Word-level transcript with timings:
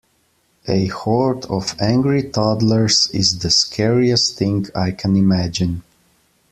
A 0.67 0.87
horde 0.87 1.45
of 1.45 1.75
angry 1.79 2.23
toddlers 2.23 3.07
is 3.13 3.37
the 3.37 3.51
scariest 3.51 4.35
thing 4.35 4.65
I 4.75 4.89
can 4.93 5.15
imagine. 5.15 5.83